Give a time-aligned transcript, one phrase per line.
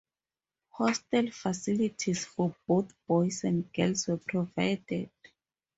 [0.69, 5.11] Hostel facilities for both boys and girls were provided.